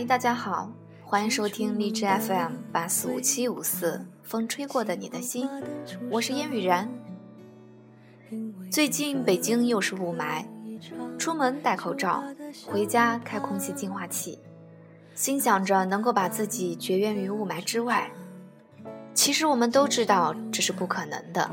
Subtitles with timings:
[0.00, 0.72] 嗨，大家好，
[1.04, 5.46] 欢迎收听荔枝 FM 八四五七五四，风吹过的你的心，
[6.10, 6.88] 我是烟雨然。
[8.70, 10.42] 最近北京又是雾霾，
[11.18, 12.24] 出门戴口罩，
[12.64, 14.38] 回家开空气净化器，
[15.14, 18.10] 心想着能够把自己绝缘于雾霾之外。
[19.12, 21.50] 其实我们都知道这是不可能的。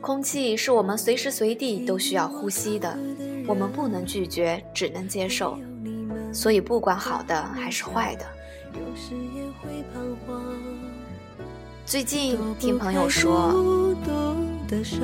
[0.00, 2.96] 空气是我们随时随地都需要呼吸的，
[3.46, 5.58] 我们不能拒绝，只能接受。
[6.32, 8.26] 所以不管好的还是坏的，
[11.84, 13.94] 最近听朋友说，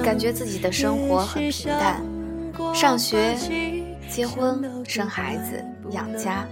[0.03, 2.03] 感觉自己的生活很平淡，
[2.75, 3.37] 上学、
[4.09, 6.47] 结婚、生孩子、养家。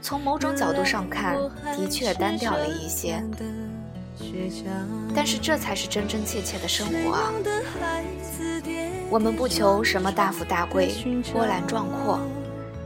[0.00, 1.36] 从某种角度上看，
[1.76, 3.20] 的确单调了一些。
[5.14, 7.32] 但是这才是真真切切的生活啊！
[9.08, 10.92] 我们不求什么大富大贵、
[11.32, 12.20] 波澜壮阔，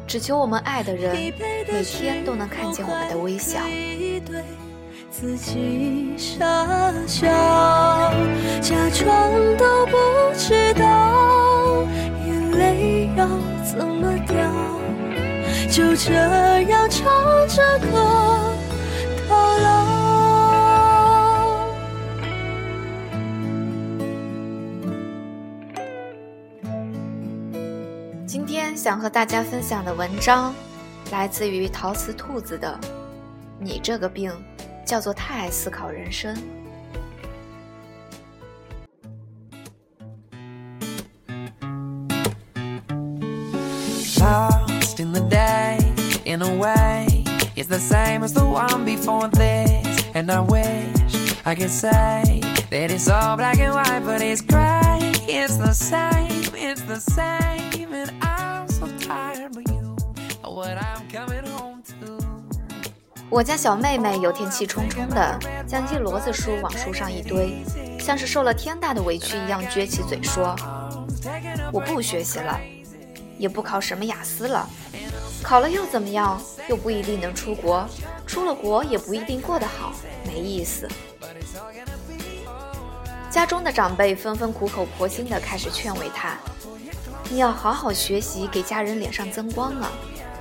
[0.07, 1.33] 只求我们爱的人
[1.73, 3.59] 每天都能看见我们的微笑。
[8.61, 9.97] 假装都不
[10.37, 11.85] 知道
[12.27, 13.27] 眼泪要
[13.65, 14.37] 怎么掉，
[15.71, 17.03] 就这样唱
[17.49, 18.50] 着歌
[28.81, 30.55] 想和大家分享的文章，
[31.13, 32.81] 来自于陶瓷兔子的。
[33.59, 34.33] 你这个病，
[34.87, 36.35] 叫做太爱思考人生。
[63.31, 67.63] 我家小妹妹有天气冲冲的，将一摞子书往书上一堆，
[68.01, 70.57] 像是受了天大的委屈一样，撅起嘴说
[71.73, 72.59] ：“我不学习了，
[73.39, 74.69] 也不考什么雅思了，
[75.43, 76.43] 考了又怎么样？
[76.69, 77.89] 又不一定能出国，
[78.27, 79.93] 出了国也不一定过得好，
[80.27, 80.89] 没意思。”
[83.31, 86.37] 家中的长辈纷纷苦口婆心的开始劝慰她
[87.33, 89.89] ：“你要好好学习，给家人脸上增光啊，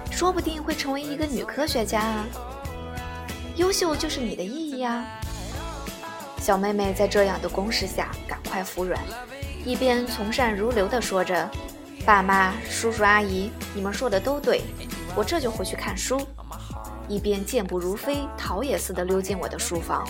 [0.09, 2.25] 说不定会成为一个女科学家啊。”
[3.57, 5.05] 优秀就是你的意义啊！
[6.41, 8.99] 小妹妹在这样的攻势下赶快服软，
[9.63, 11.47] 一边从善如流地说着
[12.03, 14.61] ：“爸妈、叔叔、阿姨，你们说的都对，
[15.15, 16.19] 我这就回去看书。”
[17.07, 20.07] 一边健步如飞、逃也似的溜进我的书房，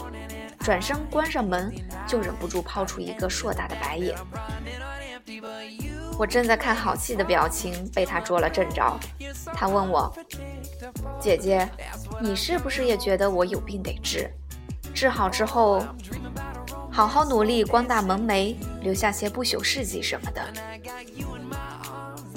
[0.59, 1.73] 转身关上门，
[2.07, 4.15] 就忍不住抛出一个硕大的白眼。
[6.19, 8.99] 我正在看好戏的表情被他捉了正着，
[9.53, 10.13] 他问我
[11.17, 11.65] ：“姐姐。”
[12.19, 14.29] 你是不是也觉得我有病得治？
[14.93, 15.81] 治好之后，
[16.91, 20.45] 好好努力，光大门楣，留下些不朽事迹什么的。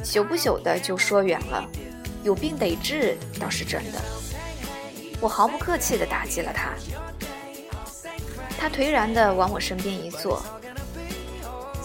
[0.04, 1.68] 朽不朽的就说远了，
[2.22, 4.00] 有病得治倒是真的。
[5.20, 6.70] 我毫不客气地打击了他。
[8.56, 10.40] 他颓然地往我身边一坐，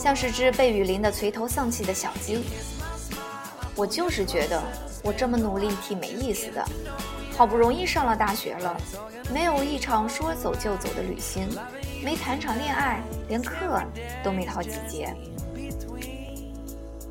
[0.07, 2.41] 像是只被雨淋得垂头丧气的小鸡。
[3.75, 4.63] 我就是觉得
[5.03, 6.63] 我这么努力挺没意思的。
[7.35, 8.77] 好不容易上了大学了，
[9.33, 11.49] 没有一场说走就走的旅行，
[12.01, 13.83] 没谈场恋爱，连课
[14.23, 15.13] 都没逃几节。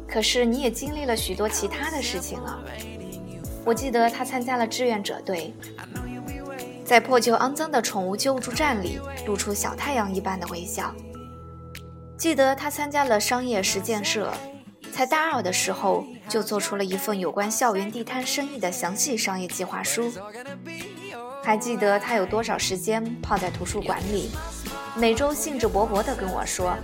[0.08, 2.58] 可是你也经历了许多其他的事情啊！
[3.62, 5.52] 我记得他参加了志愿者队，
[6.82, 10.94] 在破旧肮脏的宠物救助站里露出小太阳一般的微笑。
[12.18, 14.32] 记得他参加了商业实践社。
[14.92, 20.10] 才大二的时候，就做出了一份有关校园地摊生意的详细商业计划书。
[21.42, 24.30] 还记得他有多少时间泡在图书馆里，
[24.94, 26.74] 每周兴致勃勃地跟我说：“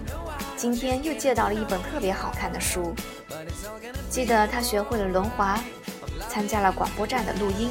[0.57, 2.95] 今天又借到了一本特别好看的书。”
[4.11, 5.59] 记得他学会了轮滑，
[6.29, 7.71] 参加了广播站的录音，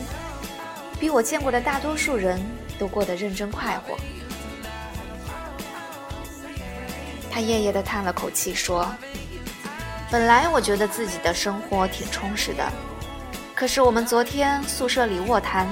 [0.99, 2.41] 比我见过的大多数人
[2.79, 3.95] 都过得认真快活。
[7.41, 8.87] 夜夜地叹了口气说。
[10.11, 12.69] 本来我觉得自己的生活挺充实的，
[13.55, 15.65] 可是我们昨天宿舍里卧谈，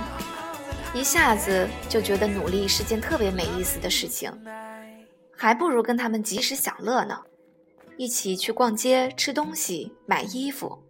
[0.93, 4.31] 一下子就觉得努力是件特别没意思的事情，
[5.35, 7.19] 还不如跟他们及时享乐呢，
[7.97, 10.81] 一起去逛街、吃东西、买衣服。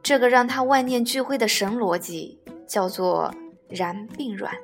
[0.00, 2.38] 这个让他万念俱灰的神逻辑，
[2.68, 3.34] 叫做
[3.68, 4.54] “然并卵”。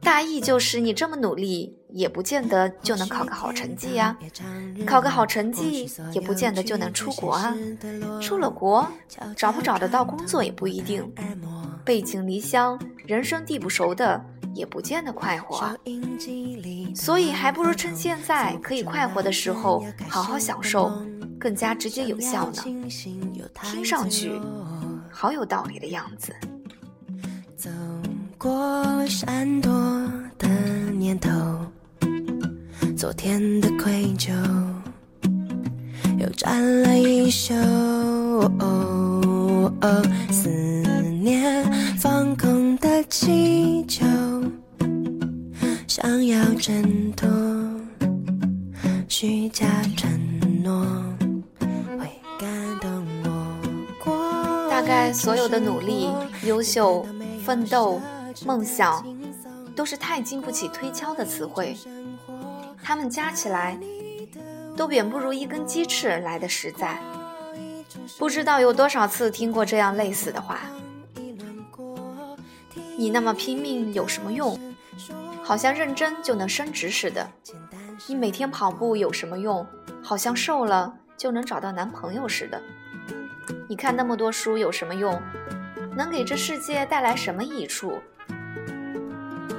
[0.00, 4.14] 大意就是你这么努力，也不见得就能考个好成绩呀。
[4.86, 7.56] 考个好成绩，也不见得就能出国啊。
[8.20, 8.86] 出了国，
[9.34, 11.10] 找不找得到工作也不一定。
[11.86, 14.22] 背井离乡，人生地不熟的，
[14.54, 15.74] 也不见得快活啊。
[16.94, 20.92] 所以，还不如趁现在可以快活的时候，好好享受，
[21.40, 22.62] 更加直接有效呢。
[23.62, 24.38] 听上去，
[25.10, 26.34] 好有道理的样子。
[27.56, 27.70] 走
[28.36, 29.72] 过闪躲
[30.36, 30.46] 的
[30.92, 31.30] 念头，
[32.96, 34.32] 昨天的愧疚
[36.18, 37.52] 又占了一宿。
[40.30, 40.48] 思
[41.20, 44.06] 念放空的气球，
[45.86, 47.28] 想要挣脱
[49.08, 50.10] 虚假承
[50.62, 50.86] 诺，
[51.98, 52.48] 会感
[52.80, 54.68] 动我。
[54.70, 56.08] 大概所有的努力、
[56.44, 57.06] 优秀。
[57.44, 58.00] 奋斗、
[58.44, 59.06] 梦想，
[59.76, 61.76] 都是太经不起推敲的词汇，
[62.86, 63.76] 他们加起来，
[64.76, 66.96] 都远不如一根鸡翅来的实在。
[68.16, 70.60] 不知道有多少次听过这样类似的话：
[72.96, 74.56] 你那么拼命有什么用？
[75.42, 77.28] 好像认真就能升职似的。
[78.06, 79.66] 你每天跑步有什么用？
[80.00, 82.62] 好像瘦了就能找到男朋友似的。
[83.68, 85.20] 你看那么多书有什么用？
[85.96, 87.98] 能给这世界带来什么益处？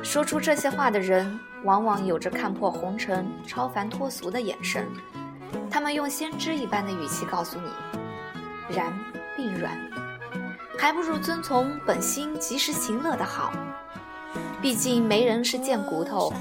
[0.02, 4.88] 说出这些话的人，往往有着看破红尘、超凡脱俗的眼神。
[5.70, 7.70] 他们用先知一般的语气告诉你
[8.76, 8.94] ：“然
[9.36, 9.78] 并软，
[10.78, 13.52] 还不如遵从本心，及时行乐的好。
[14.62, 16.34] 毕竟没人是贱骨头，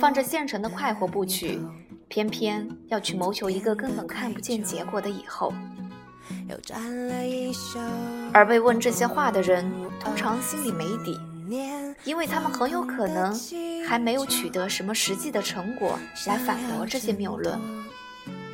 [0.00, 1.60] 放着现成的快活不取，
[2.08, 5.52] 偏偏要去谋求一个根本看不见结果的以后。”
[8.32, 11.20] 而被问这些话的人，通常心里没底，
[12.04, 13.30] 因为他们很有可能
[13.86, 17.58] 还没有取得什么实际的成果来反驳这些谬论，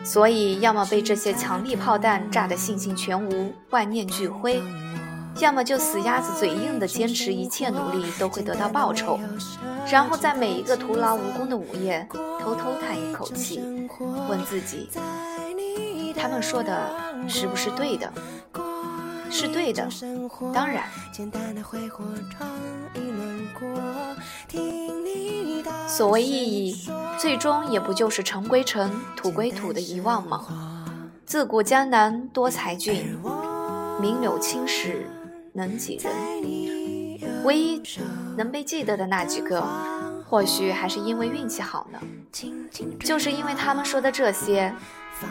[0.05, 4.63] 所以要么被这些强力炮弹炸得信心全无、万念俱灰，
[5.39, 9.19] 要么就死鸭子嘴硬的坚持一切努力都会得到报酬，
[9.91, 12.07] 然后在每一个徒劳无功的午夜，
[12.41, 13.61] 偷偷叹一口气，
[14.29, 14.89] 问自己。
[16.17, 16.91] 他们说的
[17.27, 18.13] 是不是对的？
[19.31, 19.89] 是对的，
[20.53, 20.85] 当然。
[25.87, 26.77] 所谓意义，
[27.19, 30.85] 最终也不就是尘归尘，土归土的遗忘吗？
[31.25, 33.17] 自古江南多才俊，
[34.01, 35.07] 名柳青史
[35.53, 36.13] 能几人？
[37.45, 37.81] 唯一
[38.37, 39.65] 能被记得的那几个，
[40.29, 41.99] 或许还是因为运气好呢。
[43.01, 44.75] 就是因为他们说的这些。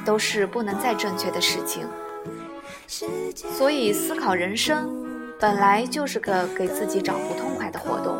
[0.05, 1.83] 都是不能再正确的事情，
[2.89, 4.89] 所以思考人生
[5.39, 8.17] 本来就是个给自己找不痛快的活动。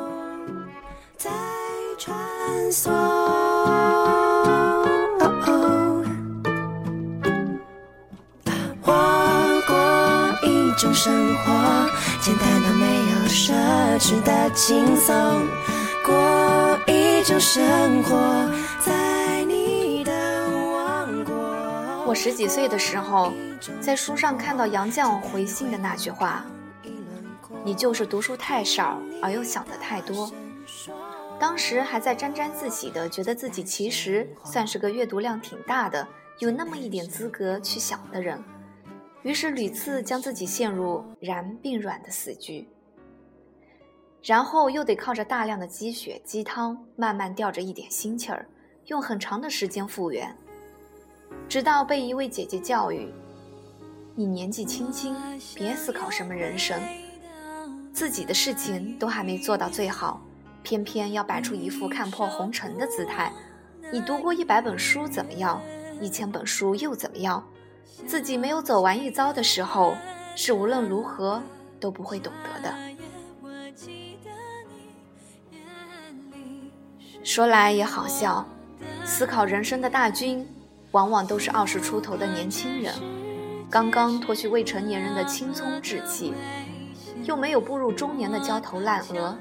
[8.82, 8.94] 活
[9.68, 9.76] 过
[10.44, 11.90] 一种生活，
[12.22, 13.52] 简单到没有奢
[14.00, 15.48] 侈的轻松，
[16.06, 18.69] 过一种生活。
[22.10, 23.32] 我十几岁的时候，
[23.80, 26.44] 在书上看到杨绛回信的那句话
[27.64, 30.28] ：“你就是读书太少，而又想的太多。”
[31.40, 36.08] 当时还在沾沾自喜的，觉得自己其实算是个阅读量挺大的，
[36.40, 38.44] 有那么一点资格去想的人，
[39.22, 42.68] 于是屡次将自己陷入然并软的死局，
[44.24, 48.50] 然后又得靠着大量的鸡血鸡汤，慢慢吊着一点心气儿，
[48.88, 50.36] 用很长的时间复原。
[51.50, 53.12] 直到被一位姐姐教育
[54.14, 55.16] ：“你年纪轻轻，
[55.56, 56.80] 别思考什么人生，
[57.92, 60.22] 自己的事情都还没做到最好，
[60.62, 63.34] 偏偏要摆出一副看破红尘的姿态。
[63.92, 65.60] 你读过一百本书怎么样？
[66.00, 67.44] 一千本书又怎么样？
[68.06, 69.96] 自己没有走完一遭的时候，
[70.36, 71.42] 是无论如何
[71.80, 72.76] 都不会懂得的。”
[77.24, 78.48] 说来也好笑，
[79.04, 80.48] 思考人生的大军。
[80.92, 82.94] 往往都是二十出头的年轻人，
[83.70, 86.34] 刚刚脱去未成年人的青葱稚气，
[87.24, 89.38] 又没有步入中年的焦头烂额，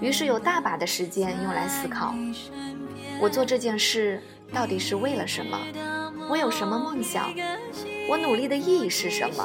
[0.00, 2.14] 于是有大把的时间用来思考：
[3.20, 4.22] 我做这件事
[4.52, 5.58] 到底是为了什么？
[6.30, 7.34] 我有什么梦想？
[8.08, 9.44] 我努力的意义是什么？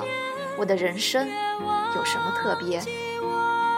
[0.58, 1.28] 我的人生
[1.96, 2.80] 有什么特别？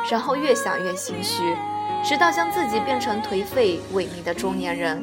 [0.10, 1.56] 然后越想越心虚，
[2.04, 5.02] 直到将自己变成颓废萎靡的中年人。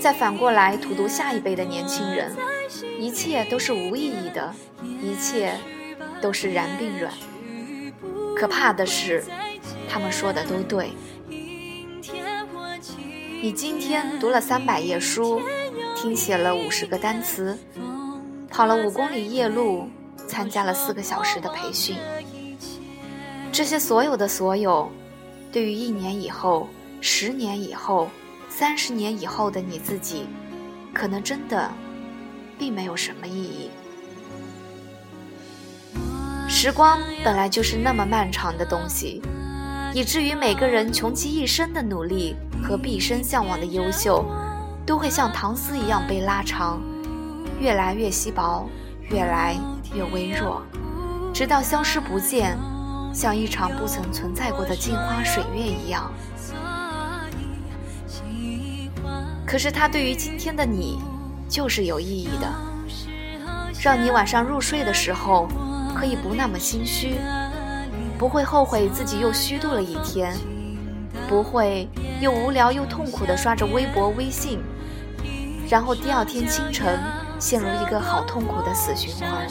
[0.00, 2.30] 再反过来荼毒下一辈的年轻人，
[2.98, 4.54] 一切都是无意义的，
[5.02, 5.54] 一切
[6.20, 7.12] 都是然并卵。
[8.36, 9.24] 可怕的是，
[9.88, 10.90] 他们说的都对。
[13.40, 15.40] 你今天读了三百页书，
[15.96, 17.58] 听写了五十个单词，
[18.48, 19.88] 跑了五公里夜路，
[20.26, 21.96] 参加了四个小时的培训。
[23.50, 24.90] 这些所有的所有，
[25.50, 26.68] 对于一年以后、
[27.00, 28.08] 十年以后、
[28.58, 30.26] 三十年以后的你自己，
[30.92, 31.70] 可能真的
[32.58, 33.70] 并没有什么意义。
[36.48, 39.22] 时光本来就是那么漫长的东西，
[39.94, 44.24] 以至于每个人穷其一生的努力和毕生向往的优秀，
[44.84, 46.82] 都会像糖丝一样被拉长，
[47.60, 48.68] 越来越稀薄，
[49.08, 49.56] 越来
[49.94, 50.64] 越微弱，
[51.32, 52.58] 直到消失不见，
[53.14, 56.12] 像一场不曾存在过的镜花水月一样。
[59.48, 61.00] 可是它对于今天的你，
[61.48, 62.46] 就是有意义的，
[63.80, 65.48] 让你晚上入睡的时候。
[65.94, 67.16] 可以不那么心虚，
[68.16, 70.32] 不会后悔自己又虚度了一天，
[71.28, 71.88] 不会
[72.20, 74.60] 又无聊又痛苦地刷着微博、微信，
[75.68, 77.00] 然后第二天清晨
[77.40, 79.48] 陷入一个好痛苦的死循环。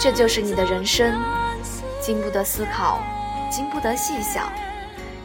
[0.00, 1.14] 这就是你的人生，
[2.02, 3.00] 经不得思考，
[3.48, 4.50] 经不得细想，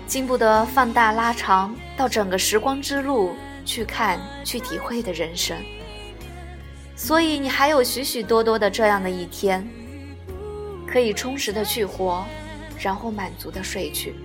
[0.07, 3.35] 经不得放大拉长到整个时光之路
[3.65, 5.57] 去看、去体会的人生。
[6.95, 9.67] 所以你还有许许多多的这样的一天，
[10.88, 12.25] 可以充实的去活，
[12.79, 14.15] 然后满足的睡去。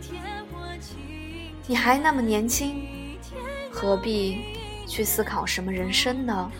[1.66, 2.82] 你还那么年轻，
[3.70, 4.40] 何必
[4.86, 6.50] 去思考什么人生呢？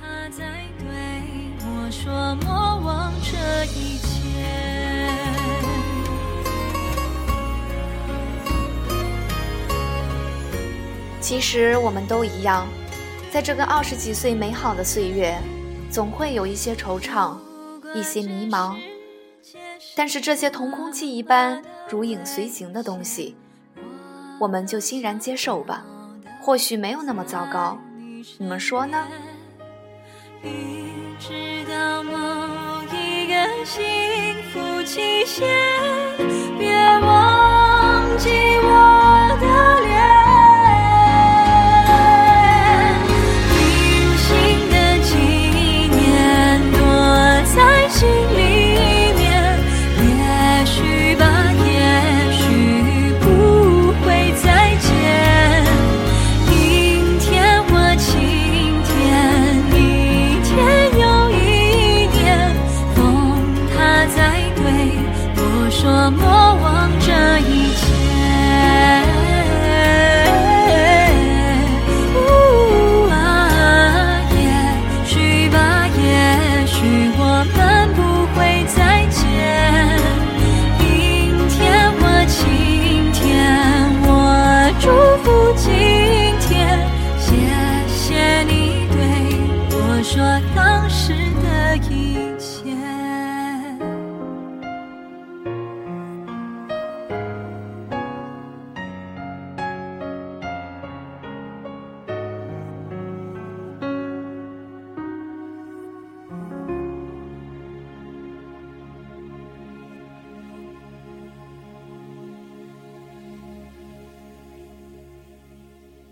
[11.21, 12.67] 其实我们都一样，
[13.31, 15.37] 在这个二十几岁美好的岁月。
[15.91, 17.37] 总会有一些惆怅，
[17.97, 18.77] 一些迷茫，
[19.97, 23.35] 但是这些同空气一般如影随形的东西，
[24.39, 25.85] 我们就欣然接受吧。
[26.41, 27.77] 或许没有那么糟糕，
[28.39, 29.05] 你们说呢？
[31.19, 32.13] 直到某
[32.93, 33.35] 一个
[33.65, 33.83] 幸
[34.53, 35.45] 福期限，
[36.57, 38.31] 别忘记
[38.63, 39.60] 我的
[65.81, 67.90] 说莫忘这一切。